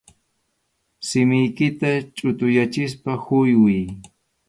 [1.07, 3.83] Simiykita chʼutuyachispa huywiy.